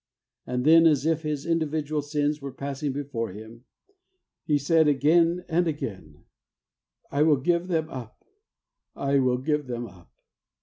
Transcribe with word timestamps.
And 0.47 0.65
then, 0.65 0.87
as 0.87 1.05
if 1.05 1.21
his 1.21 1.45
individual 1.45 2.01
sins 2.01 2.41
were 2.41 2.51
passing 2.51 2.91
before 2.91 3.31
him, 3.33 3.65
he 4.43 4.57
said 4.57 4.87
again 4.87 5.45
and 5.47 5.67
again," 5.67 6.23
I 7.11 7.21
will 7.21 7.37
give 7.37 7.67
them 7.67 7.87
up; 7.87 8.25
I 8.95 9.19
will 9.19 9.37
give 9.37 9.67
them 9.67 9.85
up." 9.85 10.11